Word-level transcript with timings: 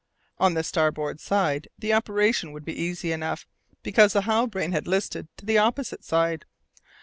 On 0.39 0.55
the 0.55 0.63
starboard 0.63 1.19
side 1.19 1.67
the 1.77 1.93
operation 1.93 2.53
would 2.53 2.65
be 2.65 2.73
easy 2.73 3.11
enough, 3.11 3.45
because 3.83 4.13
the 4.13 4.21
Halbrane 4.23 4.71
had 4.71 4.87
a 4.87 4.89
list 4.89 5.11
to 5.11 5.27
the 5.43 5.59
opposite 5.59 6.03
side. 6.03 6.45